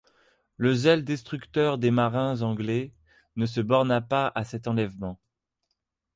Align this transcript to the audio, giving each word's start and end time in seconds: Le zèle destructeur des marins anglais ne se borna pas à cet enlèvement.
Le 0.57 0.73
zèle 0.73 1.03
destructeur 1.05 1.77
des 1.77 1.91
marins 1.91 2.41
anglais 2.41 2.91
ne 3.35 3.45
se 3.45 3.61
borna 3.61 4.01
pas 4.01 4.31
à 4.33 4.43
cet 4.43 4.67
enlèvement. 4.67 5.19